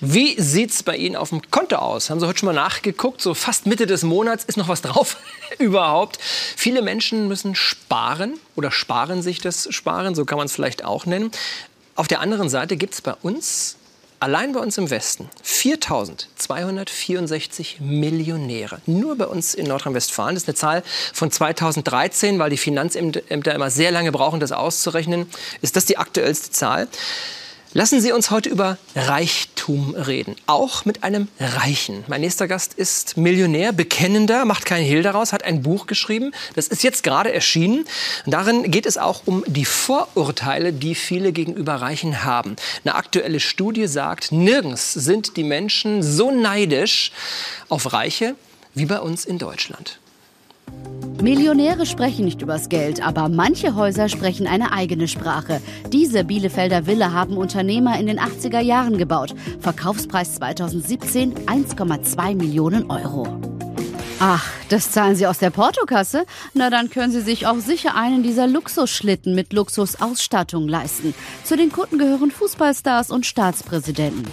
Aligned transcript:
Wie 0.00 0.40
sieht 0.40 0.70
es 0.70 0.84
bei 0.84 0.96
Ihnen 0.96 1.16
auf 1.16 1.30
dem 1.30 1.42
Konto 1.50 1.76
aus? 1.76 2.08
Haben 2.08 2.20
Sie 2.20 2.26
heute 2.26 2.38
schon 2.38 2.46
mal 2.46 2.52
nachgeguckt? 2.52 3.20
So 3.20 3.34
fast 3.34 3.66
Mitte 3.66 3.86
des 3.86 4.04
Monats 4.04 4.44
ist 4.44 4.56
noch 4.56 4.68
was 4.68 4.82
drauf 4.82 5.16
überhaupt. 5.58 6.18
Viele 6.20 6.82
Menschen 6.82 7.26
müssen 7.26 7.56
sparen 7.56 8.38
oder 8.54 8.70
sparen 8.70 9.22
sich 9.22 9.40
das 9.40 9.66
Sparen, 9.74 10.14
so 10.14 10.24
kann 10.24 10.38
man 10.38 10.46
es 10.46 10.52
vielleicht 10.52 10.84
auch 10.84 11.04
nennen. 11.04 11.32
Auf 11.96 12.06
der 12.06 12.20
anderen 12.20 12.48
Seite 12.48 12.76
gibt 12.76 12.94
es 12.94 13.02
bei 13.02 13.14
uns 13.22 13.74
Allein 14.20 14.52
bei 14.52 14.58
uns 14.58 14.76
im 14.78 14.90
Westen 14.90 15.30
4.264 15.44 17.80
Millionäre. 17.80 18.80
Nur 18.86 19.16
bei 19.16 19.26
uns 19.26 19.54
in 19.54 19.68
Nordrhein-Westfalen. 19.68 20.34
Das 20.34 20.42
ist 20.42 20.48
eine 20.48 20.56
Zahl 20.56 20.82
von 21.12 21.30
2013, 21.30 22.40
weil 22.40 22.50
die 22.50 22.56
Finanzämter 22.56 23.54
immer 23.54 23.70
sehr 23.70 23.92
lange 23.92 24.10
brauchen, 24.10 24.40
das 24.40 24.50
auszurechnen. 24.50 25.30
Ist 25.62 25.76
das 25.76 25.84
die 25.84 25.98
aktuellste 25.98 26.50
Zahl? 26.50 26.88
Lassen 27.78 28.00
Sie 28.00 28.10
uns 28.10 28.32
heute 28.32 28.48
über 28.48 28.76
Reichtum 28.96 29.94
reden, 29.94 30.34
auch 30.48 30.84
mit 30.84 31.04
einem 31.04 31.28
Reichen. 31.38 32.02
Mein 32.08 32.22
nächster 32.22 32.48
Gast 32.48 32.74
ist 32.74 33.16
Millionär, 33.16 33.72
Bekennender, 33.72 34.44
macht 34.44 34.66
keinen 34.66 34.84
Hehl 34.84 35.04
daraus, 35.04 35.32
hat 35.32 35.44
ein 35.44 35.62
Buch 35.62 35.86
geschrieben. 35.86 36.32
Das 36.56 36.66
ist 36.66 36.82
jetzt 36.82 37.04
gerade 37.04 37.32
erschienen. 37.32 37.84
Darin 38.26 38.68
geht 38.68 38.84
es 38.84 38.98
auch 38.98 39.22
um 39.26 39.44
die 39.46 39.64
Vorurteile, 39.64 40.72
die 40.72 40.96
viele 40.96 41.30
gegenüber 41.30 41.74
Reichen 41.74 42.24
haben. 42.24 42.56
Eine 42.84 42.96
aktuelle 42.96 43.38
Studie 43.38 43.86
sagt, 43.86 44.32
nirgends 44.32 44.92
sind 44.92 45.36
die 45.36 45.44
Menschen 45.44 46.02
so 46.02 46.32
neidisch 46.32 47.12
auf 47.68 47.92
Reiche 47.92 48.34
wie 48.74 48.86
bei 48.86 48.98
uns 48.98 49.24
in 49.24 49.38
Deutschland. 49.38 50.00
Millionäre 51.22 51.84
sprechen 51.84 52.26
nicht 52.26 52.42
übers 52.42 52.68
Geld, 52.68 53.04
aber 53.04 53.28
manche 53.28 53.74
Häuser 53.74 54.08
sprechen 54.08 54.46
eine 54.46 54.70
eigene 54.70 55.08
Sprache. 55.08 55.60
Diese 55.92 56.22
Bielefelder 56.22 56.86
Villa 56.86 57.12
haben 57.12 57.36
Unternehmer 57.36 57.98
in 57.98 58.06
den 58.06 58.20
80er 58.20 58.60
Jahren 58.60 58.98
gebaut. 58.98 59.34
Verkaufspreis 59.58 60.36
2017 60.36 61.34
1,2 61.46 62.36
Millionen 62.36 62.88
Euro. 62.88 63.26
Ach, 64.20 64.48
das 64.68 64.92
zahlen 64.92 65.16
Sie 65.16 65.26
aus 65.26 65.38
der 65.38 65.50
Portokasse? 65.50 66.24
Na, 66.54 66.70
dann 66.70 66.88
können 66.88 67.12
Sie 67.12 67.20
sich 67.20 67.48
auch 67.48 67.58
sicher 67.58 67.96
einen 67.96 68.22
dieser 68.22 68.46
Luxusschlitten 68.46 69.34
mit 69.34 69.52
Luxusausstattung 69.52 70.68
leisten. 70.68 71.14
Zu 71.42 71.56
den 71.56 71.72
Kunden 71.72 71.98
gehören 71.98 72.30
Fußballstars 72.30 73.10
und 73.10 73.26
Staatspräsidenten. 73.26 74.24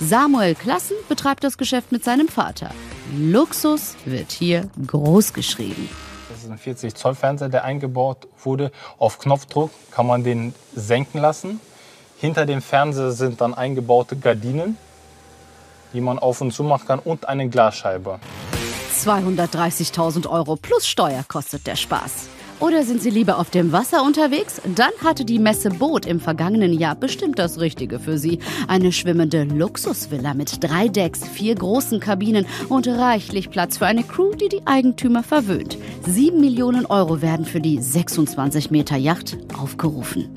Samuel 0.00 0.54
Klassen 0.54 0.96
betreibt 1.08 1.44
das 1.44 1.58
Geschäft 1.58 1.92
mit 1.92 2.02
seinem 2.02 2.28
Vater. 2.28 2.70
Luxus 3.18 3.94
wird 4.06 4.32
hier 4.32 4.70
groß 4.86 5.34
geschrieben. 5.34 5.88
Das 6.30 6.44
ist 6.44 6.50
ein 6.50 6.58
40 6.58 6.94
Zoll 6.94 7.16
Fernseher, 7.16 7.48
der 7.48 7.64
eingebaut 7.64 8.28
wurde. 8.44 8.70
Auf 8.98 9.18
Knopfdruck 9.18 9.70
kann 9.90 10.06
man 10.06 10.22
den 10.22 10.54
senken 10.74 11.20
lassen. 11.20 11.60
Hinter 12.18 12.46
dem 12.46 12.62
Fernseher 12.62 13.10
sind 13.10 13.40
dann 13.40 13.52
eingebaute 13.52 14.16
Gardinen, 14.16 14.76
die 15.92 16.00
man 16.00 16.20
auf 16.20 16.40
und 16.40 16.52
zu 16.52 16.62
machen 16.62 16.86
kann 16.86 16.98
und 17.00 17.28
eine 17.28 17.48
Glasscheibe. 17.48 18.20
230.000 18.96 20.28
Euro 20.28 20.54
plus 20.54 20.86
Steuer 20.86 21.24
kostet 21.26 21.66
der 21.66 21.76
Spaß. 21.76 22.28
Oder 22.60 22.84
sind 22.84 23.00
Sie 23.00 23.08
lieber 23.08 23.38
auf 23.38 23.48
dem 23.48 23.72
Wasser 23.72 24.04
unterwegs? 24.04 24.60
Dann 24.76 24.90
hatte 25.02 25.24
die 25.24 25.38
Messe 25.38 25.70
Boot 25.70 26.04
im 26.04 26.20
vergangenen 26.20 26.74
Jahr 26.74 26.94
bestimmt 26.94 27.38
das 27.38 27.58
Richtige 27.58 27.98
für 27.98 28.18
Sie. 28.18 28.38
Eine 28.68 28.92
schwimmende 28.92 29.44
Luxusvilla 29.44 30.34
mit 30.34 30.62
drei 30.62 30.88
Decks, 30.88 31.26
vier 31.26 31.54
großen 31.54 32.00
Kabinen 32.00 32.44
und 32.68 32.86
reichlich 32.86 33.48
Platz 33.48 33.78
für 33.78 33.86
eine 33.86 34.02
Crew, 34.02 34.34
die 34.34 34.50
die 34.50 34.66
Eigentümer 34.66 35.22
verwöhnt. 35.22 35.78
Sieben 36.06 36.40
Millionen 36.40 36.84
Euro 36.84 37.22
werden 37.22 37.46
für 37.46 37.62
die 37.62 37.80
26 37.80 38.70
Meter 38.70 38.96
Yacht 38.96 39.38
aufgerufen. 39.58 40.28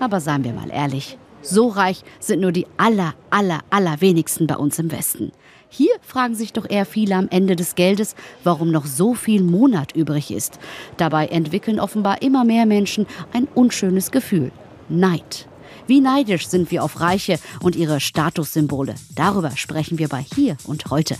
Aber 0.00 0.18
seien 0.18 0.44
wir 0.44 0.54
mal 0.54 0.70
ehrlich, 0.70 1.18
so 1.42 1.68
reich 1.68 2.02
sind 2.20 2.40
nur 2.40 2.52
die 2.52 2.66
aller, 2.76 3.14
aller, 3.30 3.60
aller 3.70 4.00
wenigsten 4.00 4.46
bei 4.46 4.56
uns 4.56 4.78
im 4.78 4.90
Westen. 4.90 5.32
Hier 5.68 5.92
fragen 6.02 6.34
sich 6.34 6.52
doch 6.52 6.68
eher 6.68 6.84
viele 6.84 7.16
am 7.16 7.28
Ende 7.30 7.56
des 7.56 7.74
Geldes, 7.74 8.14
warum 8.44 8.70
noch 8.70 8.84
so 8.84 9.14
viel 9.14 9.42
Monat 9.42 9.96
übrig 9.96 10.30
ist. 10.30 10.58
Dabei 10.98 11.28
entwickeln 11.28 11.80
offenbar 11.80 12.20
immer 12.20 12.44
mehr 12.44 12.66
Menschen 12.66 13.06
ein 13.32 13.48
unschönes 13.54 14.10
Gefühl. 14.10 14.52
Neid. 14.88 15.48
Wie 15.86 16.00
neidisch 16.00 16.46
sind 16.48 16.70
wir 16.70 16.84
auf 16.84 17.00
Reiche 17.00 17.38
und 17.60 17.74
ihre 17.74 18.00
Statussymbole? 18.00 18.94
Darüber 19.14 19.50
sprechen 19.56 19.98
wir 19.98 20.08
bei 20.08 20.24
Hier 20.34 20.56
und 20.64 20.90
Heute. 20.90 21.16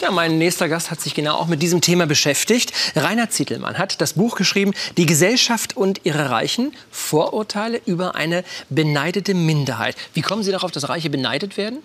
Ja, 0.00 0.10
mein 0.10 0.38
nächster 0.38 0.70
Gast 0.70 0.90
hat 0.90 1.00
sich 1.00 1.14
genau 1.14 1.34
auch 1.34 1.46
mit 1.46 1.60
diesem 1.60 1.82
Thema 1.82 2.06
beschäftigt. 2.06 2.72
Rainer 2.96 3.28
Zietelmann 3.28 3.76
hat 3.76 4.00
das 4.00 4.14
Buch 4.14 4.34
geschrieben, 4.34 4.72
Die 4.96 5.04
Gesellschaft 5.04 5.76
und 5.76 6.00
ihre 6.04 6.30
Reichen, 6.30 6.72
Vorurteile 6.90 7.82
über 7.84 8.14
eine 8.14 8.42
beneidete 8.70 9.34
Minderheit. 9.34 9.96
Wie 10.14 10.22
kommen 10.22 10.42
Sie 10.42 10.52
darauf, 10.52 10.70
dass 10.70 10.88
Reiche 10.88 11.10
beneidet 11.10 11.58
werden? 11.58 11.80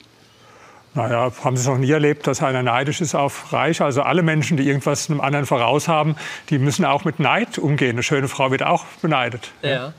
Naja, 0.94 1.30
haben 1.44 1.58
Sie 1.58 1.62
es 1.62 1.68
noch 1.68 1.78
nie 1.78 1.92
erlebt, 1.92 2.26
dass 2.26 2.42
einer 2.42 2.64
neidisch 2.64 3.02
ist 3.02 3.16
auf 3.16 3.52
Reich? 3.52 3.82
Also 3.82 4.02
alle 4.02 4.22
Menschen, 4.22 4.56
die 4.56 4.64
irgendwas 4.64 5.10
einem 5.10 5.20
anderen 5.20 5.46
voraus 5.46 5.90
haben, 5.90 6.16
die 6.50 6.58
müssen 6.58 6.86
auch 6.86 7.04
mit 7.04 7.20
Neid 7.20 7.58
umgehen. 7.58 7.92
Eine 7.92 8.04
schöne 8.04 8.30
Frau 8.30 8.50
wird 8.50 8.64
auch 8.64 8.86
beneidet. 9.02 9.52
Ja. 9.62 9.94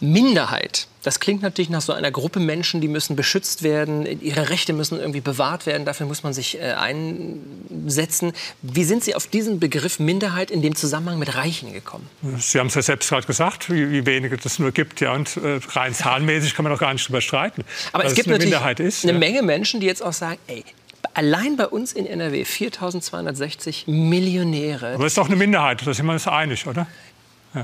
Minderheit. 0.00 0.86
Das 1.02 1.20
klingt 1.20 1.42
natürlich 1.42 1.70
nach 1.70 1.80
so 1.80 1.92
einer 1.92 2.10
Gruppe 2.10 2.40
Menschen, 2.40 2.80
die 2.80 2.88
müssen 2.88 3.16
beschützt 3.16 3.62
werden, 3.62 4.20
ihre 4.20 4.50
Rechte 4.50 4.72
müssen 4.72 4.98
irgendwie 4.98 5.20
bewahrt 5.20 5.64
werden, 5.64 5.84
dafür 5.84 6.06
muss 6.06 6.22
man 6.22 6.32
sich 6.32 6.58
äh, 6.58 6.72
einsetzen. 6.72 8.32
Wie 8.62 8.84
sind 8.84 9.04
Sie 9.04 9.14
auf 9.14 9.26
diesen 9.26 9.60
Begriff 9.60 10.00
Minderheit 10.00 10.50
in 10.50 10.60
dem 10.60 10.74
Zusammenhang 10.74 11.18
mit 11.18 11.34
Reichen 11.34 11.72
gekommen? 11.72 12.08
Sie 12.38 12.58
haben 12.58 12.66
es 12.66 12.74
ja 12.74 12.82
selbst 12.82 13.08
gerade 13.08 13.26
gesagt, 13.26 13.70
wie, 13.70 13.90
wie 13.90 14.06
wenige 14.06 14.36
das 14.36 14.58
nur 14.58 14.72
gibt. 14.72 15.00
Ja, 15.00 15.14
und 15.14 15.36
äh, 15.36 15.60
rein 15.70 15.94
zahlenmäßig 15.94 16.54
kann 16.54 16.64
man 16.64 16.72
doch 16.72 16.80
gar 16.80 16.92
nicht 16.92 17.06
drüber 17.08 17.20
streiten. 17.20 17.64
Aber 17.92 18.04
es 18.04 18.14
gibt 18.14 18.28
eine 18.28 18.38
natürlich 18.38 18.80
ist, 18.80 19.04
eine 19.04 19.12
ja. 19.12 19.18
Menge 19.18 19.42
Menschen, 19.42 19.80
die 19.80 19.86
jetzt 19.86 20.02
auch 20.02 20.12
sagen, 20.12 20.38
ey, 20.46 20.64
allein 21.14 21.56
bei 21.56 21.66
uns 21.66 21.92
in 21.92 22.06
NRW 22.06 22.42
4.260 22.42 23.90
Millionäre. 23.90 24.94
Aber 24.94 25.04
das 25.04 25.12
ist 25.12 25.18
doch 25.18 25.26
eine 25.26 25.36
Minderheit, 25.36 25.84
da 25.84 25.92
sind 25.92 26.06
wir 26.06 26.12
uns 26.12 26.28
einig, 26.28 26.66
oder? 26.66 26.86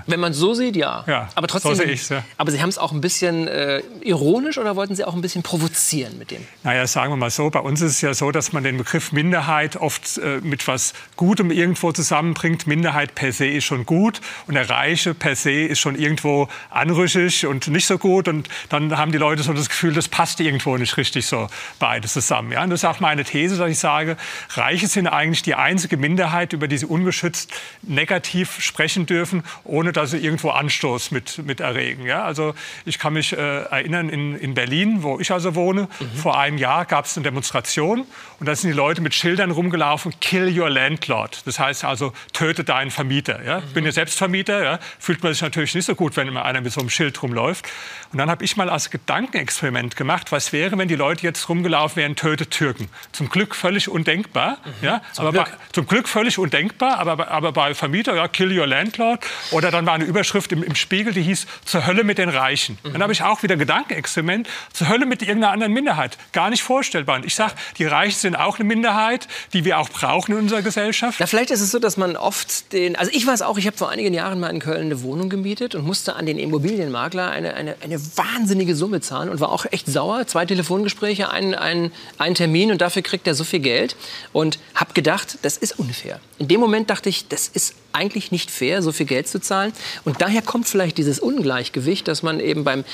Wenn 0.07 0.21
man 0.21 0.33
so 0.33 0.55
sieht, 0.55 0.77
ja. 0.77 1.05
ja 1.07 1.29
aber 1.35 1.47
trotzdem. 1.47 1.75
So 1.75 2.15
ja. 2.15 2.25
Aber 2.39 2.51
Sie 2.51 2.63
haben 2.63 2.69
es 2.69 2.79
auch 2.79 2.93
ein 2.93 3.01
bisschen 3.01 3.49
äh, 3.49 3.83
ironisch 4.01 4.59
oder 4.59 4.77
wollten 4.77 4.97
Sie 4.97 5.05
auch 5.05 5.15
ein 5.15 5.21
bisschen 5.21 5.43
provozieren 5.43 6.19
mit 6.19 6.31
dem? 6.31 6.43
Naja, 6.63 6.87
sagen 6.87 7.13
wir 7.13 7.17
mal 7.17 7.31
so. 7.31 7.51
Bei 7.51 7.61
uns 7.61 7.81
ist 7.83 7.93
es 7.93 8.01
ja 8.01 8.15
so, 8.15 8.31
dass 8.31 8.53
man 8.53 8.65
den 8.65 8.79
Begriff 8.79 9.13
Minderheit 9.13 9.77
oft 9.77 10.19
äh, 10.19 10.41
mit 10.43 10.67
was 10.69 10.95
Gutem 11.17 11.51
irgendwo 11.51 11.93
zusammenbringt. 11.93 12.67
Minderheit 12.67 13.15
per 13.15 13.33
se 13.33 13.47
ist 13.47 13.65
schon 13.65 13.85
gut 13.85 14.21
und 14.47 14.55
der 14.55 14.69
Reiche 14.71 15.15
per 15.15 15.37
se 15.37 15.53
ist 15.53 15.81
schon 15.81 15.97
irgendwo 15.97 16.49
anrüchig 16.71 17.47
und 17.47 17.69
nicht 17.69 17.87
so 17.87 17.99
gut. 17.99 18.29
Und 18.29 18.49
dann 18.71 18.97
haben 18.97 19.13
die 19.13 19.19
Leute 19.19 19.43
so 19.43 19.53
das 19.53 19.69
Gefühl, 19.69 19.93
das 19.93 20.09
passt 20.09 20.41
irgendwo 20.41 20.77
nicht 20.77 20.97
richtig 20.97 21.27
so 21.27 21.49
beides 21.79 22.15
zusammen. 22.15 22.53
Ja? 22.53 22.63
Und 22.63 22.71
das 22.71 22.81
ist 22.81 22.85
auch 22.85 23.01
meine 23.01 23.25
These, 23.25 23.57
dass 23.59 23.71
ich 23.71 23.79
sage, 23.79 24.17
Reiche 24.51 24.87
sind 24.87 25.07
eigentlich 25.07 25.43
die 25.43 25.55
einzige 25.55 25.97
Minderheit, 25.97 26.53
über 26.53 26.69
die 26.69 26.79
sie 26.79 26.87
ungeschützt 26.87 27.53
negativ 27.83 28.61
sprechen 28.61 29.07
dürfen 29.07 29.43
ohne 29.75 29.93
dass 29.93 30.13
sie 30.13 30.19
irgendwo 30.19 30.51
Anstoß 30.51 31.11
mit, 31.11 31.39
mit 31.39 31.61
erregen. 31.61 32.07
Ja? 32.07 32.23
Also 32.25 32.55
ich 32.85 33.01
kann 33.01 33.13
mich 33.13 33.33
äh, 33.33 33.37
erinnern, 33.37 34.09
in, 34.09 34.37
in 34.39 34.55
Berlin, 34.55 35.03
wo 35.03 35.19
ich 35.19 35.33
also 35.33 35.57
wohne, 35.57 35.89
mhm. 35.99 36.17
vor 36.17 36.39
einem 36.39 36.59
Jahr 36.59 36.85
gab 36.85 37.07
es 37.07 37.17
eine 37.17 37.25
Demonstration 37.25 38.07
und 38.39 38.47
da 38.47 38.55
sind 38.55 38.71
die 38.71 38.77
Leute 38.77 39.01
mit 39.01 39.15
Schildern 39.15 39.51
rumgelaufen, 39.51 40.15
kill 40.21 40.57
your 40.57 40.71
landlord. 40.71 41.43
Das 41.45 41.59
heißt 41.59 41.85
also, 41.85 42.13
töte 42.33 42.63
deinen 42.63 42.93
Vermieter. 42.93 43.45
Ja? 43.45 43.59
Ich 43.59 43.75
bin 43.75 43.85
ja 43.85 43.91
selbst 43.91 44.17
Vermieter, 44.17 44.63
ja? 44.63 44.79
fühlt 45.01 45.23
man 45.25 45.33
sich 45.33 45.43
natürlich 45.43 45.75
nicht 45.75 45.87
so 45.87 45.97
gut, 45.97 46.17
wenn 46.17 46.29
immer 46.29 46.45
einer 46.45 46.61
mit 46.61 46.73
so 46.73 46.81
einem 46.81 46.91
Schild 46.91 47.21
rumläuft. 47.21 47.67
Und 48.13 48.19
dann 48.19 48.31
habe 48.31 48.45
ich 48.45 48.57
mal 48.57 48.71
als 48.71 48.91
Gedankenexperiment 48.91 49.97
gemacht, 49.97 50.31
was 50.31 50.53
wäre, 50.53 50.79
wenn 50.79 50.87
die 50.87 50.95
Leute 50.95 51.25
jetzt 51.25 51.49
rumgelaufen 51.49 51.97
wären, 51.97 52.15
tötet 52.15 52.53
Türken. 52.53 52.89
Zum 53.11 53.29
Glück 53.29 53.57
völlig 53.57 53.89
undenkbar. 53.89 54.59
Mhm. 54.65 54.85
Ja? 54.85 55.03
Zum, 55.13 55.27
aber 55.27 55.45
Glück. 55.45 55.59
Bei, 55.59 55.73
zum 55.73 55.87
Glück 55.89 56.09
völlig 56.09 56.39
undenkbar, 56.39 56.99
aber, 56.99 57.29
aber 57.29 57.51
bei 57.51 57.75
Vermieter, 57.75 58.15
ja, 58.15 58.29
kill 58.29 58.57
your 58.57 58.69
landlord. 58.69 59.25
Oder 59.51 59.64
oder 59.65 59.71
dann 59.71 59.87
war 59.87 59.95
eine 59.95 60.05
Überschrift 60.05 60.53
im, 60.53 60.63
im 60.63 60.75
Spiegel, 60.75 61.13
die 61.15 61.23
hieß 61.23 61.47
Zur 61.65 61.87
Hölle 61.87 62.05
mit 62.05 62.19
den 62.19 62.29
Reichen. 62.29 62.79
Mhm. 62.83 62.93
Dann 62.93 63.03
habe 63.03 63.13
ich 63.13 63.23
auch 63.23 63.43
wieder 63.43 63.57
Gedankenexperiment. 63.57 64.47
Zur 64.73 64.89
Hölle 64.89 65.07
mit 65.07 65.23
irgendeiner 65.23 65.53
anderen 65.53 65.73
Minderheit. 65.73 66.19
Gar 66.33 66.51
nicht 66.51 66.63
vorstellbar. 66.63 67.17
Und 67.17 67.25
ich 67.25 67.35
sage, 67.35 67.55
die 67.79 67.87
Reichen 67.87 68.19
sind 68.19 68.37
auch 68.37 68.59
eine 68.59 68.65
Minderheit, 68.65 69.27
die 69.53 69.65
wir 69.65 69.79
auch 69.79 69.89
brauchen 69.89 70.33
in 70.33 70.39
unserer 70.39 70.63
Gesellschaft. 70.63 71.19
Ja, 71.19 71.27
vielleicht 71.27 71.51
ist 71.51 71.63
es 71.63 71.71
so, 71.71 71.79
dass 71.79 71.97
man 71.97 72.17
oft 72.17 72.73
den. 72.73 72.97
Also 72.97 73.11
ich 73.15 73.27
weiß 73.27 73.43
auch, 73.43 73.57
ich 73.57 73.67
habe 73.67 73.77
vor 73.77 73.89
einigen 73.89 74.13
Jahren 74.13 74.39
mal 74.39 74.51
in 74.51 74.61
Köln 74.61 74.83
eine 74.83 75.03
Wohnung 75.03 75.31
gemietet 75.31 75.75
und 75.75 75.87
musste 75.87 76.15
an 76.17 76.27
den 76.27 76.39
Immobilienmakler 76.39 77.31
eine, 77.31 77.55
eine, 77.55 77.77
eine 77.83 77.99
wahnsinnige 78.17 78.77
Summe 78.77 79.01
zahlen 79.01 79.31
und 79.31 79.41
war 79.41 79.51
auch 79.51 79.65
echt 79.71 79.87
sauer. 79.87 80.27
Zwei 80.27 80.45
Telefongespräche, 80.45 81.31
einen, 81.31 81.55
einen, 81.55 81.93
einen 82.19 82.35
Termin 82.35 82.71
und 82.71 82.81
dafür 82.83 83.03
kriegt 83.03 83.27
er 83.27 83.35
so 83.35 83.45
viel 83.45 83.61
Geld. 83.61 83.97
Und 84.33 84.59
habe 84.75 84.93
gedacht, 84.93 85.39
das 85.43 85.57
ist 85.57 85.79
unfair. 85.79 86.21
In 86.39 86.49
dem 86.49 86.61
Moment 86.61 86.91
dachte 86.91 87.09
ich, 87.09 87.29
das 87.29 87.49
ist 87.49 87.75
eigentlich 87.95 88.33
nicht 88.33 88.51
fair, 88.51 88.83
so 88.83 88.93
viel 88.93 89.07
Geld 89.07 89.29
zu 89.29 89.41
zahlen. 89.41 89.73
Und 90.05 90.21
daher 90.21 90.43
kommt 90.43 90.69
vielleicht 90.69 90.99
dieses 90.99 91.21
Ungleichgewicht, 91.21 92.07
dass 92.09 92.23
man 92.23 92.41
eben 92.41 92.65
beim 92.65 92.85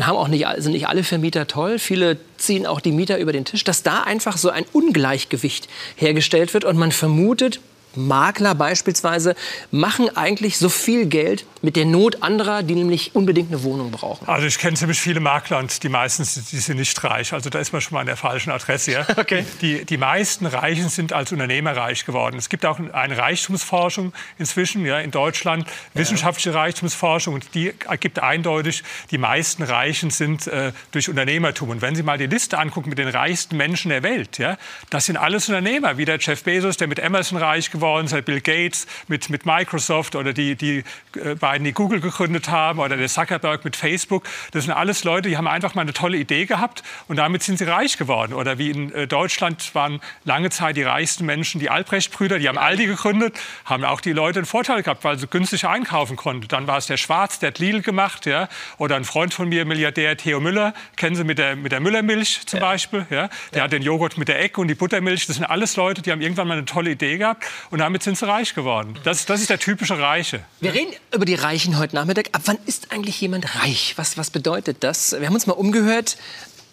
haben 0.00 0.16
auch 0.16 0.26
nicht, 0.26 0.44
sind 0.58 0.72
nicht 0.72 0.88
alle 0.88 1.04
Vermieter 1.04 1.46
toll, 1.46 1.78
viele 1.78 2.16
ziehen 2.36 2.66
auch 2.66 2.80
die 2.80 2.90
Mieter 2.90 3.18
über 3.18 3.32
den 3.32 3.44
Tisch, 3.44 3.62
dass 3.62 3.84
da 3.84 4.02
einfach 4.02 4.36
so 4.36 4.50
ein 4.50 4.64
Ungleichgewicht 4.72 5.68
hergestellt 5.94 6.52
wird 6.52 6.64
und 6.64 6.76
man 6.76 6.90
vermutet, 6.90 7.60
Makler 7.96 8.54
beispielsweise 8.54 9.34
machen 9.70 10.14
eigentlich 10.16 10.58
so 10.58 10.68
viel 10.68 11.06
Geld 11.06 11.44
mit 11.62 11.76
der 11.76 11.86
Not 11.86 12.22
anderer, 12.22 12.62
die 12.62 12.74
nämlich 12.74 13.14
unbedingt 13.14 13.50
eine 13.50 13.62
Wohnung 13.62 13.90
brauchen? 13.90 14.28
Also 14.28 14.46
ich 14.46 14.58
kenne 14.58 14.76
ziemlich 14.76 15.00
viele 15.00 15.20
Makler 15.20 15.58
und 15.58 15.82
die 15.82 15.88
meisten 15.88 16.22
die 16.22 16.58
sind 16.58 16.76
nicht 16.76 17.02
reich. 17.02 17.32
Also 17.32 17.50
da 17.50 17.58
ist 17.58 17.72
man 17.72 17.80
schon 17.80 17.94
mal 17.94 18.00
an 18.00 18.06
der 18.06 18.16
falschen 18.16 18.50
Adresse. 18.50 18.92
Ja? 18.92 19.06
Okay. 19.24 19.46
Die, 19.62 19.84
die 19.86 19.96
meisten 19.96 20.44
Reichen 20.44 20.90
sind 20.90 21.12
als 21.14 21.32
Unternehmer 21.32 21.74
reich 21.74 22.04
geworden. 22.04 22.36
Es 22.36 22.50
gibt 22.50 22.66
auch 22.66 22.78
eine 22.78 23.16
Reichtumsforschung 23.16 24.12
inzwischen 24.38 24.84
ja, 24.84 24.98
in 24.98 25.10
Deutschland, 25.10 25.66
wissenschaftliche 25.94 26.52
Reichtumsforschung 26.52 27.34
und 27.34 27.54
die 27.54 27.72
ergibt 27.88 28.18
eindeutig, 28.18 28.82
die 29.10 29.18
meisten 29.18 29.62
Reichen 29.62 30.10
sind 30.10 30.46
äh, 30.46 30.72
durch 30.90 31.08
Unternehmertum. 31.08 31.70
Und 31.70 31.80
wenn 31.80 31.94
Sie 31.94 32.02
mal 32.02 32.18
die 32.18 32.26
Liste 32.26 32.58
angucken 32.58 32.90
mit 32.90 32.98
den 32.98 33.08
reichsten 33.08 33.56
Menschen 33.56 33.88
der 33.88 34.02
Welt, 34.02 34.36
ja, 34.36 34.58
das 34.90 35.06
sind 35.06 35.16
alles 35.16 35.48
Unternehmer, 35.48 35.96
wie 35.96 36.04
der 36.04 36.18
Jeff 36.18 36.42
Bezos, 36.42 36.76
der 36.76 36.88
mit 36.88 37.00
Amazon 37.00 37.38
reich 37.38 37.70
geworden 37.70 37.83
ist, 37.84 38.24
Bill 38.24 38.40
Gates 38.40 38.86
mit, 39.08 39.30
mit 39.30 39.46
Microsoft 39.46 40.16
oder 40.16 40.32
die, 40.32 40.56
die 40.56 40.84
äh, 41.22 41.34
beiden, 41.34 41.64
die 41.64 41.72
Google 41.72 42.00
gegründet 42.00 42.48
haben 42.48 42.78
oder 42.78 42.96
der 42.96 43.08
Zuckerberg 43.08 43.64
mit 43.64 43.76
Facebook. 43.76 44.24
Das 44.52 44.64
sind 44.64 44.72
alles 44.72 45.04
Leute, 45.04 45.28
die 45.28 45.36
haben 45.36 45.46
einfach 45.46 45.74
mal 45.74 45.82
eine 45.82 45.92
tolle 45.92 46.16
Idee 46.16 46.46
gehabt 46.46 46.82
und 47.08 47.16
damit 47.16 47.42
sind 47.42 47.58
sie 47.58 47.64
reich 47.64 47.96
geworden. 47.98 48.32
Oder 48.32 48.58
wie 48.58 48.70
in 48.70 48.92
äh, 48.92 49.06
Deutschland 49.06 49.74
waren 49.74 50.00
lange 50.24 50.50
Zeit 50.50 50.76
die 50.76 50.82
reichsten 50.82 51.26
Menschen 51.26 51.60
die 51.60 51.70
Albrecht-Brüder, 51.70 52.38
die 52.38 52.48
haben 52.48 52.58
Aldi 52.58 52.86
gegründet, 52.86 53.38
haben 53.64 53.84
auch 53.84 54.00
die 54.00 54.12
Leute 54.12 54.40
einen 54.40 54.46
Vorteil 54.46 54.82
gehabt, 54.82 55.04
weil 55.04 55.18
sie 55.18 55.26
günstig 55.26 55.66
einkaufen 55.66 56.16
konnten. 56.16 56.48
Dann 56.48 56.66
war 56.66 56.78
es 56.78 56.86
der 56.86 56.96
Schwarz, 56.96 57.38
der 57.38 57.48
hat 57.48 57.58
Lidl 57.58 57.82
gemacht, 57.82 58.26
ja, 58.26 58.48
oder 58.78 58.96
ein 58.96 59.04
Freund 59.04 59.34
von 59.34 59.48
mir, 59.48 59.64
Milliardär 59.64 60.16
Theo 60.16 60.40
Müller, 60.40 60.74
kennen 60.96 61.16
Sie 61.16 61.24
mit 61.24 61.38
der, 61.38 61.56
mit 61.56 61.72
der 61.72 61.80
Müllermilch 61.80 62.46
zum 62.46 62.60
ja. 62.60 62.66
Beispiel, 62.66 63.06
ja, 63.10 63.28
der 63.52 63.58
ja. 63.58 63.62
hat 63.64 63.72
den 63.72 63.82
Joghurt 63.82 64.16
mit 64.16 64.28
der 64.28 64.40
Eck 64.40 64.58
und 64.58 64.68
die 64.68 64.74
Buttermilch. 64.74 65.26
Das 65.26 65.36
sind 65.36 65.44
alles 65.44 65.76
Leute, 65.76 66.02
die 66.02 66.10
haben 66.12 66.20
irgendwann 66.20 66.48
mal 66.48 66.54
eine 66.54 66.64
tolle 66.64 66.90
Idee 66.90 67.18
gehabt 67.18 67.44
und 67.74 67.80
damit 67.80 68.04
sind 68.04 68.16
sie 68.16 68.24
reich 68.24 68.54
geworden. 68.54 68.94
Das, 69.02 69.26
das 69.26 69.40
ist 69.40 69.50
der 69.50 69.58
typische 69.58 69.98
Reiche. 69.98 70.44
Wir 70.60 70.72
reden 70.74 70.92
über 71.12 71.24
die 71.24 71.34
Reichen 71.34 71.76
heute 71.76 71.96
Nachmittag. 71.96 72.28
Ab 72.30 72.42
wann 72.44 72.56
ist 72.66 72.92
eigentlich 72.92 73.20
jemand 73.20 73.56
reich? 73.56 73.94
Was, 73.96 74.16
was 74.16 74.30
bedeutet 74.30 74.84
das? 74.84 75.10
Wir 75.18 75.26
haben 75.26 75.34
uns 75.34 75.48
mal 75.48 75.54
umgehört. 75.54 76.16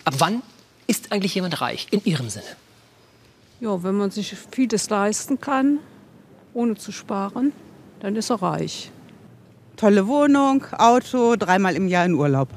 Ab 0.05 0.13
wann 0.19 0.43
ist 0.85 1.11
eigentlich 1.11 1.33
jemand 1.33 1.59
reich 1.59 1.87
in 1.89 2.05
Ihrem 2.05 2.29
Sinne? 2.29 2.45
Ja, 3.61 3.81
wenn 3.81 3.95
man 3.95 4.11
sich 4.11 4.35
vieles 4.51 4.91
leisten 4.91 5.41
kann, 5.41 5.79
ohne 6.53 6.75
zu 6.75 6.91
sparen, 6.91 7.51
dann 8.01 8.15
ist 8.15 8.29
er 8.29 8.39
reich. 8.39 8.91
Tolle 9.77 10.05
Wohnung, 10.05 10.65
Auto, 10.77 11.35
dreimal 11.35 11.75
im 11.75 11.87
Jahr 11.87 12.05
in 12.05 12.13
Urlaub. 12.13 12.49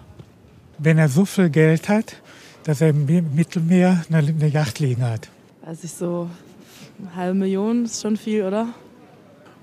Wenn 0.76 0.98
er 0.98 1.08
so 1.08 1.24
viel 1.24 1.48
Geld 1.48 1.88
hat, 1.88 2.16
dass 2.64 2.82
er 2.82 2.90
im 2.90 3.06
Mittelmeer 3.06 4.04
eine 4.12 4.48
Yacht 4.48 4.80
liegen 4.80 5.02
hat. 5.02 5.30
Weiß 5.62 5.82
ich 5.82 5.92
so, 5.92 6.28
eine 6.98 7.16
halbe 7.16 7.38
Million 7.38 7.84
ist 7.84 8.02
schon 8.02 8.16
viel, 8.16 8.44
oder? 8.44 8.68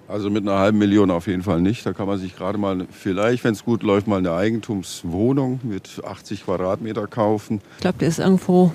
Also 0.08 0.30
mit 0.30 0.44
einer 0.44 0.60
halben 0.60 0.78
Million 0.78 1.10
auf 1.10 1.28
jeden 1.28 1.42
Fall 1.42 1.62
nicht. 1.62 1.86
Da 1.86 1.94
kann 1.94 2.06
man 2.06 2.20
sich 2.20 2.36
gerade 2.36 2.58
mal, 2.58 2.86
vielleicht, 2.92 3.46
wenn 3.46 3.54
es 3.54 3.64
gut 3.64 3.82
läuft, 3.82 4.08
mal 4.08 4.18
eine 4.18 4.34
Eigentumswohnung 4.34 5.62
mit 5.64 6.02
80 6.04 6.44
Quadratmeter 6.44 7.08
kaufen. 7.08 7.62
Ich 7.78 7.82
glaube, 7.82 8.00
der 8.00 8.10
ist 8.10 8.20
irgendwo 8.20 8.74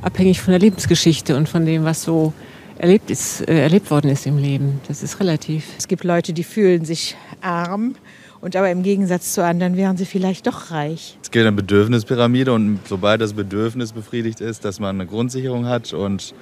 abhängig 0.00 0.40
von 0.40 0.52
der 0.52 0.60
Lebensgeschichte 0.60 1.36
und 1.36 1.48
von 1.48 1.66
dem, 1.66 1.84
was 1.84 2.02
so 2.02 2.32
erlebt, 2.78 3.10
ist, 3.10 3.46
äh, 3.46 3.60
erlebt 3.60 3.90
worden 3.90 4.10
ist 4.10 4.26
im 4.26 4.38
Leben. 4.38 4.80
Das 4.88 5.02
ist 5.02 5.20
relativ. 5.20 5.66
Es 5.76 5.88
gibt 5.88 6.04
Leute, 6.04 6.32
die 6.32 6.44
fühlen 6.44 6.86
sich 6.86 7.16
arm. 7.42 7.94
Und 8.40 8.54
aber 8.54 8.70
im 8.70 8.84
Gegensatz 8.84 9.34
zu 9.34 9.44
anderen 9.44 9.76
wären 9.76 9.96
sie 9.96 10.06
vielleicht 10.06 10.46
doch 10.46 10.70
reich. 10.70 11.18
Es 11.22 11.30
geht 11.30 11.42
eine 11.42 11.52
Bedürfnispyramide 11.52 12.52
und 12.52 12.78
sobald 12.88 13.20
das 13.20 13.32
Bedürfnis 13.32 13.92
befriedigt 13.92 14.40
ist, 14.40 14.64
dass 14.64 14.78
man 14.78 15.00
eine 15.00 15.06
Grundsicherung 15.06 15.66
hat 15.66 15.92
und 15.92 16.34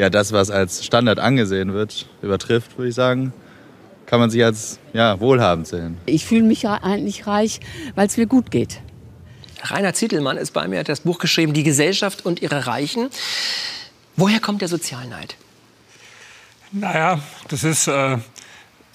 ja, 0.00 0.08
das, 0.08 0.32
was 0.32 0.50
als 0.50 0.82
Standard 0.82 1.18
angesehen 1.18 1.74
wird, 1.74 2.06
übertrifft, 2.22 2.78
würde 2.78 2.88
ich 2.88 2.94
sagen, 2.94 3.34
kann 4.06 4.18
man 4.18 4.30
sich 4.30 4.42
als 4.42 4.78
ja, 4.94 5.20
wohlhabend 5.20 5.66
sehen. 5.66 5.98
Ich 6.06 6.24
fühle 6.24 6.44
mich 6.44 6.66
eigentlich 6.66 7.26
reich, 7.26 7.60
weil 7.96 8.06
es 8.06 8.16
mir 8.16 8.26
gut 8.26 8.50
geht. 8.50 8.80
Rainer 9.62 9.92
Zietelmann 9.92 10.38
ist 10.38 10.52
bei 10.52 10.66
mir, 10.68 10.78
hat 10.78 10.88
das 10.88 11.00
Buch 11.00 11.18
geschrieben, 11.18 11.52
Die 11.52 11.64
Gesellschaft 11.64 12.24
und 12.24 12.40
ihre 12.40 12.66
Reichen. 12.66 13.10
Woher 14.16 14.40
kommt 14.40 14.62
der 14.62 14.68
Sozialneid? 14.68 15.36
Naja, 16.72 17.20
das 17.48 17.62
ist 17.62 17.86
äh, 17.86 18.16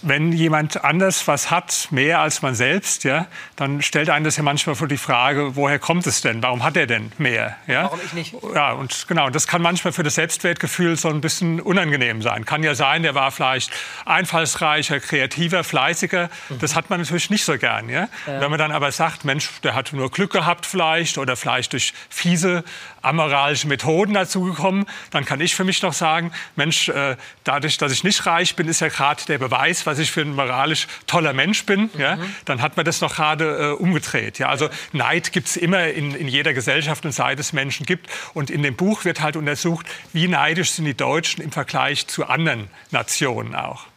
wenn 0.06 0.32
jemand 0.32 0.84
anders 0.84 1.28
was 1.28 1.50
hat, 1.50 1.88
mehr 1.90 2.20
als 2.20 2.42
man 2.42 2.54
selbst, 2.54 3.04
ja, 3.04 3.26
dann 3.56 3.82
stellt 3.82 4.10
einen 4.10 4.24
das 4.24 4.38
ja 4.38 4.44
manchmal 4.44 4.76
vor 4.76 4.88
die 4.88 4.98
Frage, 4.98 5.56
woher 5.56 5.80
kommt 5.80 6.06
es 6.06 6.22
denn? 6.22 6.44
Warum 6.44 6.64
hat 6.64 6.78
er 6.78 6.86
denn 6.86 7.12
mehr? 7.18 7.56
Ja? 7.68 7.86
Warum 7.86 8.00
ich 8.06 8.14
nicht? 8.14 8.36
Ja, 8.54 8.74
und 8.74 9.08
genau, 9.08 9.30
das 9.32 9.48
kann 9.48 9.62
manchmal 9.62 9.94
für 9.94 10.04
das 10.04 10.16
Selbstwertgefühl 10.16 10.96
so 10.96 11.10
ein 11.10 11.22
bisschen 11.22 11.60
unangenehm 11.60 12.22
sein. 12.22 12.46
Kann 12.46 12.62
ja 12.62 12.76
sein, 12.76 13.02
der 13.02 13.16
war 13.16 13.32
vielleicht 13.32 13.72
einfallsreicher, 14.06 15.00
kreativer, 15.00 15.64
fleißiger. 15.64 16.30
Mhm. 16.50 16.60
Das 16.60 16.76
hat 16.76 16.90
man 16.90 17.02
natürlich 17.02 17.32
nicht 17.32 17.44
so 17.44 17.58
gern. 17.58 17.90
Ja? 17.90 18.08
ja? 18.28 18.42
Wenn 18.42 18.52
man 18.52 18.60
dann 18.60 18.72
aber 18.72 18.92
sagt, 18.92 19.26
Mensch, 19.26 19.50
der 19.64 19.74
hat 19.74 19.92
nur 19.92 20.12
Glück 20.12 20.32
gehabt 20.32 20.68
vielleicht 20.68 21.18
oder 21.18 21.36
vielleicht 21.36 21.74
durch 21.74 21.94
fiese 22.10 22.64
amoralische 23.02 23.68
Methoden 23.68 24.14
dazugekommen, 24.14 24.86
dann 25.12 25.26
kann 25.26 25.40
ich 25.40 25.56
für 25.56 25.64
mich 25.64 25.82
noch 25.82 25.94
sagen, 25.94 26.32
Mensch, 26.56 26.90
äh, 26.90 27.16
dadurch, 27.44 27.78
dass 27.78 27.92
ich 27.92 28.04
nicht 28.04 28.26
reich 28.26 28.56
bin, 28.56 28.68
ist 28.68 28.82
ja 28.82 28.88
gerade 28.88 29.24
der 29.26 29.38
Beweis, 29.38 29.86
was 29.86 29.95
ich 30.00 30.12
für 30.12 30.22
ein 30.22 30.36
moralisch 30.36 30.88
toller 31.08 31.34
Mensch 31.34 31.66
bin. 31.66 31.90
Mhm. 31.94 32.00
Ja, 32.00 32.18
dann 32.46 32.62
hat 32.62 32.78
man 32.78 32.86
das 32.86 33.02
noch 33.02 33.16
gerade 33.16 33.76
äh, 33.78 33.82
umgedreht. 33.82 34.40
Ja, 34.40 34.50
also 34.50 34.70
Neid 34.92 35.32
gibt 35.32 35.48
es 35.48 35.58
immer 35.58 35.88
in, 35.88 36.16
in 36.16 36.28
jeder 36.28 36.54
Gesellschaft 36.54 37.06
und 37.06 37.12
seit 37.12 37.40
es 37.40 37.54
Menschen 37.54 37.86
gibt. 37.86 38.10
Und 38.34 38.50
in 38.50 38.64
dem 38.64 38.76
Buch 38.76 39.06
wird 39.06 39.22
halt 39.22 39.36
untersucht, 39.36 39.86
wie 40.14 40.28
neidisch 40.28 40.72
sind 40.72 40.86
die 40.86 40.96
Deutschen 40.96 41.44
im 41.44 41.52
Vergleich 41.52 42.08
zu 42.08 42.28
anderen 42.28 42.70
Nationen 42.92 43.56
auch. 43.56 43.88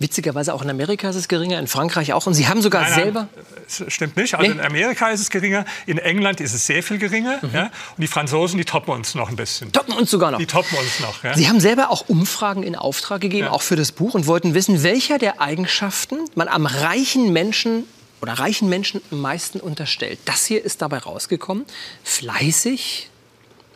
Witzigerweise 0.00 0.54
auch 0.54 0.62
in 0.62 0.70
Amerika 0.70 1.10
ist 1.10 1.16
es 1.16 1.26
geringer, 1.26 1.58
in 1.58 1.66
Frankreich 1.66 2.12
auch. 2.12 2.26
Und 2.26 2.34
Sie 2.34 2.46
haben 2.46 2.62
sogar 2.62 2.82
nein, 2.82 2.94
selber. 2.94 3.28
Nein, 3.34 3.90
stimmt 3.90 4.16
nicht. 4.16 4.34
Also 4.34 4.48
nee. 4.48 4.56
in 4.56 4.64
Amerika 4.64 5.10
ist 5.10 5.20
es 5.20 5.28
geringer, 5.28 5.64
in 5.86 5.98
England 5.98 6.40
ist 6.40 6.54
es 6.54 6.66
sehr 6.66 6.84
viel 6.84 6.98
geringer. 6.98 7.38
Mhm. 7.42 7.50
Ja? 7.52 7.62
Und 7.64 7.72
die 7.98 8.06
Franzosen, 8.06 8.58
die 8.58 8.64
toppen 8.64 8.94
uns 8.94 9.16
noch 9.16 9.28
ein 9.28 9.34
bisschen. 9.34 9.72
Toppen 9.72 9.94
uns 9.94 10.10
sogar 10.10 10.30
noch. 10.30 10.38
Die 10.38 10.46
toppen 10.46 10.78
uns 10.78 11.00
noch. 11.00 11.24
Ja? 11.24 11.36
Sie 11.36 11.48
haben 11.48 11.58
selber 11.58 11.90
auch 11.90 12.08
Umfragen 12.08 12.62
in 12.62 12.76
Auftrag 12.76 13.20
gegeben, 13.20 13.46
ja. 13.46 13.50
auch 13.50 13.62
für 13.62 13.74
das 13.74 13.90
Buch, 13.90 14.14
und 14.14 14.26
wollten 14.26 14.54
wissen, 14.54 14.84
welcher 14.84 15.18
der 15.18 15.40
Eigenschaften 15.40 16.18
man 16.36 16.46
am 16.46 16.66
reichen 16.66 17.32
Menschen 17.32 17.84
oder 18.20 18.34
reichen 18.34 18.68
Menschen 18.68 19.00
am 19.10 19.20
meisten 19.20 19.58
unterstellt. 19.58 20.20
Das 20.26 20.46
hier 20.46 20.64
ist 20.64 20.80
dabei 20.82 20.98
rausgekommen. 20.98 21.64
Fleißig, 22.04 23.10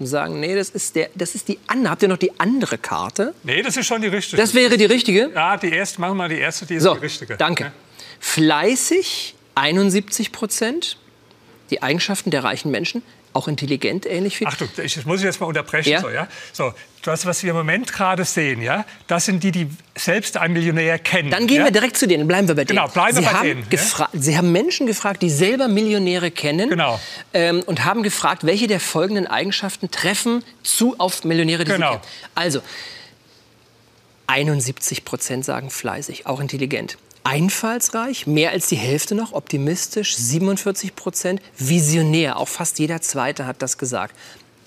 und 0.02 0.06
sagen, 0.08 0.40
nee, 0.40 0.54
das 0.54 0.70
ist, 0.70 0.96
der, 0.96 1.10
das 1.14 1.34
ist 1.34 1.48
die 1.48 1.58
andere. 1.68 1.92
Habt 1.92 2.02
ihr 2.02 2.08
noch 2.08 2.18
die 2.18 2.38
andere 2.38 2.76
Karte? 2.76 3.34
Nee, 3.44 3.62
das 3.62 3.76
ist 3.76 3.86
schon 3.86 4.02
die 4.02 4.08
richtige. 4.08 4.40
Das 4.40 4.52
wäre 4.52 4.76
die 4.76 4.84
richtige? 4.84 5.30
Ja, 5.34 5.56
die 5.56 5.70
erste, 5.70 6.00
machen 6.00 6.12
wir 6.12 6.16
mal 6.16 6.28
die 6.28 6.38
erste, 6.38 6.66
die 6.66 6.74
ist 6.74 6.82
so, 6.82 6.94
die 6.94 7.00
richtige. 7.00 7.36
Danke. 7.36 7.64
Ja. 7.64 7.72
Fleißig, 8.20 9.34
71 9.54 10.32
Prozent. 10.32 10.96
Die 11.70 11.82
Eigenschaften 11.82 12.30
der 12.30 12.44
reichen 12.44 12.70
Menschen 12.70 13.02
auch 13.32 13.48
intelligent, 13.48 14.06
ähnlich 14.06 14.38
wie. 14.40 14.46
Achtung, 14.46 14.68
ich 14.82 15.06
muss 15.06 15.20
ich 15.20 15.24
jetzt 15.24 15.40
mal 15.40 15.46
unterbrechen. 15.46 15.90
Ja? 15.90 16.00
So, 16.00 16.10
ja? 16.10 16.28
so, 16.52 16.72
das, 17.02 17.26
was 17.26 17.42
wir 17.42 17.50
im 17.50 17.56
Moment 17.56 17.92
gerade 17.92 18.24
sehen, 18.24 18.62
ja, 18.62 18.84
das 19.06 19.24
sind 19.24 19.42
die, 19.42 19.50
die 19.50 19.68
selbst 19.94 20.36
einen 20.36 20.54
Millionär 20.54 20.98
kennen. 20.98 21.30
Dann 21.30 21.46
gehen 21.46 21.58
ja? 21.58 21.64
wir 21.64 21.72
direkt 21.72 21.96
zu 21.96 22.06
denen, 22.06 22.28
bleiben 22.28 22.48
wir 22.48 22.54
bei 22.54 22.64
denen. 22.64 22.78
Genau, 22.78 22.88
bleiben 22.88 23.16
Sie 23.16 23.22
wir 23.22 23.28
bei 23.28 23.34
haben 23.34 23.64
denen. 23.70 24.22
Sie 24.22 24.36
haben 24.36 24.52
Menschen 24.52 24.86
gefragt, 24.86 25.22
die 25.22 25.30
selber 25.30 25.68
Millionäre 25.68 26.30
kennen. 26.30 26.68
Genau. 26.68 27.00
Ähm, 27.32 27.62
und 27.66 27.84
haben 27.84 28.02
gefragt, 28.02 28.44
welche 28.44 28.66
der 28.66 28.80
folgenden 28.80 29.26
Eigenschaften 29.26 29.90
treffen 29.90 30.44
zu 30.62 30.98
auf 30.98 31.24
Millionäre, 31.24 31.64
die 31.64 31.72
genau. 31.72 31.92
sie 31.92 31.98
kennen. 31.98 32.12
Also, 32.34 32.60
71 34.26 35.04
Prozent 35.04 35.44
sagen 35.44 35.70
fleißig, 35.70 36.26
auch 36.26 36.40
intelligent 36.40 36.96
einfallsreich, 37.24 38.26
mehr 38.26 38.50
als 38.50 38.68
die 38.68 38.76
Hälfte 38.76 39.14
noch, 39.14 39.32
optimistisch, 39.32 40.16
47 40.16 40.96
Prozent, 40.96 41.40
visionär, 41.58 42.36
auch 42.36 42.48
fast 42.48 42.78
jeder 42.78 43.00
Zweite 43.00 43.46
hat 43.46 43.62
das 43.62 43.78
gesagt. 43.78 44.14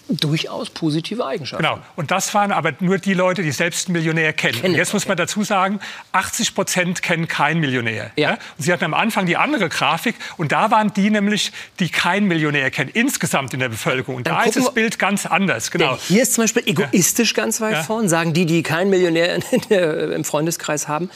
Durchaus 0.08 0.70
positive 0.70 1.26
Eigenschaften. 1.26 1.64
Genau. 1.64 1.80
Und 1.96 2.12
das 2.12 2.32
waren 2.36 2.52
aber 2.52 2.74
nur 2.80 3.00
die 3.00 3.16
Leute, 3.16 3.42
die 3.42 3.52
selbst 3.52 3.88
einen 3.88 3.94
Millionär 3.94 4.34
kennen. 4.34 4.62
kennen. 4.62 4.76
Jetzt 4.76 4.94
muss 4.94 5.08
man 5.08 5.18
dazu 5.18 5.44
sagen, 5.44 5.80
80 6.12 6.54
Prozent 6.54 7.02
kennen 7.02 7.28
keinen 7.28 7.60
Millionär. 7.60 8.12
Ja. 8.16 8.34
Und 8.34 8.40
Sie 8.60 8.72
hatten 8.72 8.84
am 8.84 8.94
Anfang 8.94 9.26
die 9.26 9.36
andere 9.36 9.68
Grafik 9.68 10.14
und 10.38 10.52
da 10.52 10.70
waren 10.70 10.94
die 10.94 11.10
nämlich, 11.10 11.52
die 11.80 11.90
keinen 11.90 12.28
Millionär 12.28 12.70
kennen, 12.70 12.92
insgesamt 12.94 13.56
in 13.56 13.62
der 13.62 13.70
Bevölkerung. 13.70 14.18
Und 14.18 14.28
da 14.28 14.44
ist 14.44 14.58
das 14.58 14.72
Bild 14.76 15.00
ganz 15.00 15.26
anders. 15.26 15.72
Genau. 15.72 15.98
Hier 16.08 16.22
ist 16.22 16.36
zum 16.36 16.44
Beispiel 16.44 16.68
egoistisch 16.68 17.32
ja. 17.36 17.44
ganz 17.44 17.60
weit 17.60 17.74
ja. 17.74 17.84
vorn, 17.84 18.08
sagen 18.08 18.34
die, 18.34 18.46
die 18.46 18.62
keinen 18.62 18.92
Millionär 18.92 19.40
im 20.14 20.24
Freundeskreis 20.24 20.88
haben. 20.88 21.10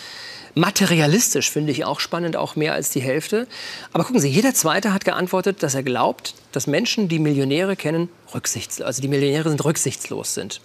Materialistisch 0.55 1.49
finde 1.49 1.71
ich 1.71 1.85
auch 1.85 1.99
spannend, 1.99 2.35
auch 2.35 2.55
mehr 2.55 2.73
als 2.73 2.89
die 2.89 3.01
Hälfte. 3.01 3.47
Aber 3.93 4.03
gucken 4.03 4.19
Sie, 4.19 4.29
jeder 4.29 4.53
Zweite 4.53 4.93
hat 4.93 5.05
geantwortet, 5.05 5.63
dass 5.63 5.75
er 5.75 5.83
glaubt, 5.83 6.35
dass 6.51 6.67
Menschen, 6.67 7.07
die 7.07 7.19
Millionäre 7.19 7.75
kennen, 7.75 8.09
rücksichtslos, 8.33 8.85
also 8.85 9.01
die 9.01 9.07
Millionäre 9.07 9.49
sind 9.49 9.63
rücksichtslos 9.63 10.33
sind. 10.33 10.61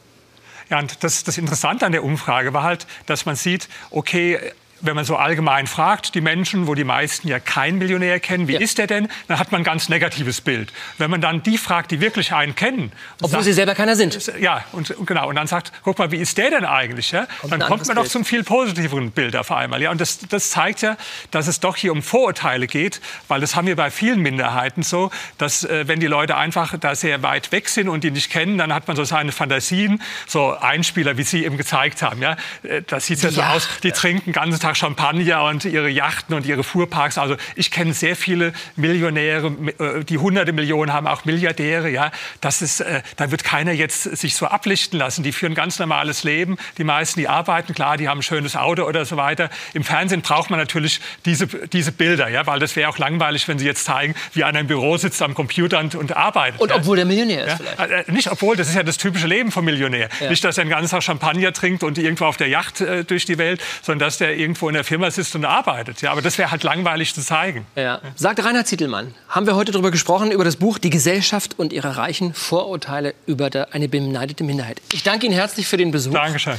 Ja, 0.71 0.79
und 0.79 1.05
das, 1.05 1.25
das 1.25 1.37
Interessante 1.37 1.85
an 1.85 1.93
der 1.93 2.05
Umfrage 2.05 2.55
war 2.55 2.63
halt, 2.63 2.87
dass 3.07 3.27
man 3.27 3.37
sieht, 3.37 3.69
okay, 3.91 4.39
wenn 4.81 4.97
man 4.97 5.05
so 5.05 5.17
allgemein 5.17 5.67
fragt, 5.67 6.15
die 6.15 6.21
Menschen, 6.21 6.67
wo 6.67 6.75
die 6.75 6.85
meisten 6.85 7.29
ja 7.29 7.39
keinen 7.39 7.79
Millionär 7.79 8.21
kennen, 8.21 8.49
wie 8.49 8.55
ja. 8.55 8.61
ist 8.61 8.79
der 8.79 8.87
denn, 8.87 9.09
dann 9.29 9.39
hat 9.39 9.53
man 9.53 9.63
ein 9.63 9.65
ganz 9.65 9.89
negatives 9.89 10.41
Bild. 10.41 10.73
Wenn 10.99 11.11
man 11.11 11.21
dann 11.21 11.43
die 11.43 11.59
fragt, 11.59 11.91
die 11.91 12.01
wirklich 12.01 12.33
einen 12.33 12.55
kennen, 12.55 12.93
obwohl 13.17 13.31
sagt, 13.31 13.45
sie 13.45 13.53
selber 13.53 13.75
keiner 13.75 13.97
sind, 13.97 14.33
ja 14.41 14.65
und, 14.73 14.95
genau 15.07 15.29
und 15.29 15.37
dann 15.37 15.47
sagt, 15.47 15.73
guck 15.83 15.99
mal, 15.99 16.11
wie 16.11 16.17
ist 16.17 16.39
der 16.39 16.51
denn 16.51 16.65
eigentlich? 16.65 17.13
Ja? 17.13 17.27
Kommt 17.41 17.53
dann 17.53 17.61
kommt 17.61 17.87
man 17.87 17.97
doch 17.97 18.07
zum 18.07 18.25
viel 18.25 18.45
positiveren 18.45 19.11
Bild 19.11 19.37
auf 19.37 19.51
einmal. 19.51 19.81
Ja, 19.83 19.91
und 19.91 20.01
das, 20.01 20.19
das 20.29 20.51
zeigt 20.51 20.83
ja, 20.83 20.97
dass 21.31 21.47
es 21.47 21.61
doch 21.61 21.77
hier 21.77 21.93
um 21.93 22.03
Vorurteile 22.03 22.67
geht, 22.67 23.01
weil 23.29 23.41
das 23.41 23.57
haben 23.57 23.67
wir 23.67 23.77
bei 23.77 23.91
vielen 23.91 24.21
Minderheiten 24.21 24.83
so, 24.83 25.11
dass 25.39 25.65
äh, 25.65 25.89
wenn 25.89 26.01
die 26.01 26.07
Leute 26.07 26.37
einfach 26.37 26.79
da 26.79 26.95
sehr 26.95 27.23
weit 27.23 27.53
weg 27.53 27.69
sind 27.69 27.89
und 27.89 28.05
die 28.05 28.11
nicht 28.11 28.31
kennen, 28.31 28.59
dann 28.59 28.73
hat 28.73 28.89
man 28.89 28.97
so 28.97 29.05
seine 29.05 29.33
Fantasien, 29.33 30.03
so 30.27 30.57
Einspieler, 30.57 31.17
wie 31.17 31.23
Sie 31.23 31.45
eben 31.45 31.57
gezeigt 31.57 32.03
haben. 32.03 32.23
Ja, 32.23 32.37
äh, 32.63 32.83
das 32.87 33.07
sieht 33.07 33.23
ja 33.23 33.31
so 33.31 33.43
aus, 33.43 33.69
die 33.83 33.93
trinken 33.93 34.33
ganzen 34.33 34.61
Tag 34.65 34.79
Champagner 34.79 35.43
und 35.45 35.67
ihre 35.67 35.91
Yachten 35.91 36.35
und 36.35 36.47
ihre 36.47 36.65
Fuhrparks. 36.65 37.19
Also 37.19 37.37
ich 37.55 37.71
kenne 37.71 37.93
sehr 37.93 38.17
viele 38.17 38.55
Millionäre, 38.77 39.49
äh, 39.79 40.05
die 40.05 40.17
hunderte 40.17 40.55
Millionen 40.55 40.91
haben, 40.91 41.07
auch 41.07 41.27
Milliardäre. 41.27 41.91
Ja, 41.91 42.11
das 42.41 42.63
ist, 42.63 42.81
äh, 42.81 43.03
da 43.17 43.31
wird 43.31 43.45
keiner 43.45 43.73
jetzt 43.73 44.05
sich 44.05 44.35
so 44.35 44.47
ablichten 44.47 44.99
lassen. 44.99 45.23
Die 45.23 45.33
führen 45.33 45.53
ein 45.53 45.55
ganz 45.55 45.79
normales 45.79 46.25
Leben. 46.25 46.57
Die 46.79 46.85
meisten, 46.85 47.21
die 47.21 47.29
arbeiten, 47.29 47.75
klar, 47.75 47.99
die 47.99 48.09
haben 48.09 48.21
ein 48.21 48.23
schönes 48.23 48.57
Auto 48.57 48.85
oder 48.85 49.05
so 49.05 49.19
weiter. 49.19 49.51
Im 49.75 49.85
Fernsehen 49.85 50.23
braucht 50.23 50.49
man 50.49 50.59
natürlich 50.59 50.99
diese, 51.27 51.47
diese 51.47 51.93
Bilder, 51.93 52.29
ja, 52.31 52.47
weil 52.47 52.59
das 52.59 52.75
wäre 52.75 52.89
auch 52.89 52.97
langweilig, 52.97 53.47
wenn 53.49 53.59
Sie 53.59 53.67
jetzt 53.67 53.85
zeigen, 53.85 54.15
wie 54.33 54.45
einer 54.45 54.61
im 54.61 54.67
Büro 54.67 54.97
sitzt 54.97 55.21
am 55.21 55.35
Computer 55.35 55.79
und, 55.79 55.95
und 55.95 56.17
arbeitet. 56.17 56.59
Und 56.63 56.71
ja. 56.71 56.77
obwohl 56.77 56.97
der 56.97 57.05
Millionär 57.05 57.49
ist 57.49 57.61
ja. 57.79 57.85
Äh, 57.85 58.11
nicht 58.11 58.31
obwohl, 58.31 58.57
das 58.57 58.71
ist 58.71 58.77
ja 58.77 58.83
das 58.83 58.97
typische 58.97 59.27
Leben 59.27 59.53
vom 59.53 59.67
Millionär. 59.67 60.09
Ja. 60.21 60.31
Nicht, 60.31 60.43
dass 60.43 60.57
er 60.57 60.65
den 60.65 60.71
ganzen 60.71 60.91
Tag 60.91 61.03
Champagner 61.03 61.53
trinkt 61.53 61.83
und 61.83 61.99
irgendwo 61.99 62.25
auf 62.25 62.39
der 62.39 62.49
Yacht 62.49 62.81
äh, 62.81 63.05
durch 63.05 63.27
die 63.27 63.37
Welt, 63.37 63.61
sondern 63.83 64.07
dass 64.07 64.17
der 64.17 64.39
irgendwo 64.55 64.69
in 64.69 64.75
der 64.75 64.85
Firma 64.85 65.11
sitzt 65.11 65.35
und 65.35 65.45
arbeitet. 65.45 66.01
Ja, 66.01 66.13
aber 66.13 66.23
das 66.23 66.39
wäre 66.39 66.51
halt 66.51 66.63
langweilig 66.63 67.15
zu 67.15 67.23
zeigen. 67.23 67.67
Ja. 67.75 68.01
Sagt 68.15 68.45
Rainer 68.45 68.65
Zietelmann, 68.65 69.13
haben 69.29 69.47
wir 69.47 69.57
heute 69.57 69.73
darüber 69.73 69.91
gesprochen, 69.91 70.31
über 70.31 70.45
das 70.45 70.57
Buch 70.57 70.79
Die 70.79 70.91
Gesellschaft 70.91 71.59
und 71.59 71.73
ihre 71.73 71.97
reichen 71.97 72.35
Vorurteile 72.35 73.15
über 73.27 73.51
eine 73.73 73.89
beneidete 73.89 74.45
Minderheit. 74.45 74.81
Ich 74.93 75.03
danke 75.03 75.27
Ihnen 75.27 75.35
herzlich 75.35 75.67
für 75.67 75.77
den 75.77 75.91
Besuch. 75.91 76.13
Dankeschön. 76.13 76.55